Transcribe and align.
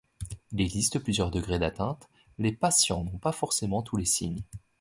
Il 0.51 0.61
existe 0.61 0.97
plusieurs 0.97 1.29
degrés 1.29 1.59
d'atteinte, 1.59 2.09
les 2.39 2.51
patients 2.51 3.03
n'ont 3.03 3.19
pas 3.19 3.31
forcément 3.31 3.83
tous 3.83 3.97
les 3.97 4.05
signes. 4.05 4.41